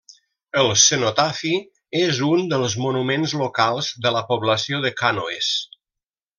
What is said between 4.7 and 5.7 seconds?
de Cànoes.